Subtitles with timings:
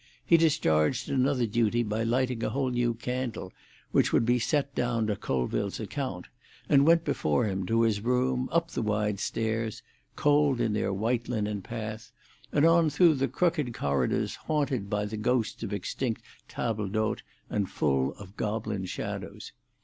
[0.25, 3.53] He discharged another duty by lighting a whole new candle,
[3.91, 6.25] which would be set down to Colville's account,
[6.67, 9.83] and went before him to his room, up the wide stairs,
[10.15, 12.11] cold in their white linen path,
[12.51, 17.19] and on through the crooked corridors haunted by the ghosts of extinct tables d'hôte,
[17.51, 19.51] and full of goblin shadows.